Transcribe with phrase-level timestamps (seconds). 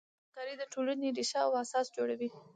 [0.25, 2.29] همکاري د ټولنې ریښه او اساس جوړوي.